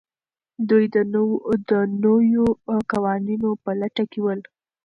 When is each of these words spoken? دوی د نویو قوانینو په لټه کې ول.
دوی 0.69 0.85
د 0.95 0.97
نویو 2.05 2.45
قوانینو 2.91 3.49
په 3.63 3.71
لټه 3.79 4.03
کې 4.11 4.19
ول. 4.23 4.39